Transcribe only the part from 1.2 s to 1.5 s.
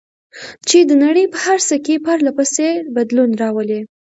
په